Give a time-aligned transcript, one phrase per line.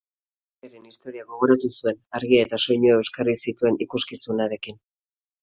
[0.67, 4.83] Irratiaren historia gogoratu zuen argia eta soinua euskarri zituen ikuskizunarekin.